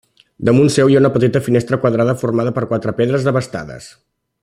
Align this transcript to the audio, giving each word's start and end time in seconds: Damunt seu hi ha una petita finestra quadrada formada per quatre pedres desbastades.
Damunt 0.47 0.71
seu 0.75 0.89
hi 0.91 0.95
ha 0.95 1.01
una 1.03 1.11
petita 1.17 1.41
finestra 1.49 1.79
quadrada 1.85 2.17
formada 2.25 2.55
per 2.57 2.67
quatre 2.73 2.95
pedres 3.03 3.29
desbastades. 3.29 3.93